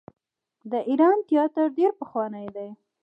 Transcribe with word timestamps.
د 0.71 0.73
ایران 0.89 1.17
تیاتر 1.29 1.65
ډیر 1.77 1.91
پخوانی 1.99 2.47
دی. 2.55 2.69